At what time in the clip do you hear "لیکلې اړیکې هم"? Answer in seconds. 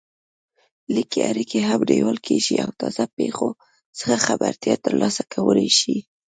0.95-1.79